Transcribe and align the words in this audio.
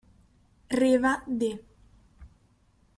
Riva 0.79 1.13
d. 1.39 1.53